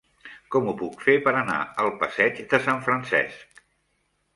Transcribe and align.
Com 0.55 0.69
ho 0.69 0.73
puc 0.79 1.03
fer 1.09 1.15
per 1.29 1.35
anar 1.43 1.59
al 1.85 1.95
passeig 2.03 2.43
de 2.55 2.65
Sant 2.67 2.85
Francesc? 2.91 3.67